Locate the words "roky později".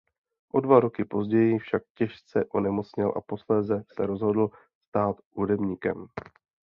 0.79-1.59